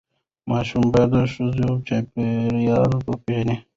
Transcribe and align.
ماشوم 0.49 0.85
باید 0.93 1.09
د 1.13 1.15
ښوونځي 1.31 1.65
چاپېریال 1.87 2.91
وپیژني. 3.09 3.57